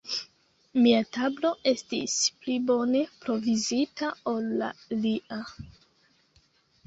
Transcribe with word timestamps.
Mia 0.83 1.01
tablo 1.17 1.49
estis 1.71 2.15
pli 2.45 2.55
bone 2.69 3.03
provizita 3.25 4.09
ol 4.33 4.49
la 4.63 4.71
lia. 5.05 5.41